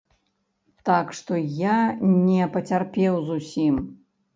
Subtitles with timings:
[0.89, 1.77] Так што я
[2.31, 3.73] не пацярпеў зусім.